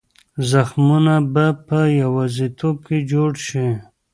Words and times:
زخمونه 0.51 1.15
به 1.33 1.45
په 1.67 1.79
یوازیتوب 2.01 2.75
کې 2.87 2.97
جوړ 3.11 3.31
شي. 3.47 3.67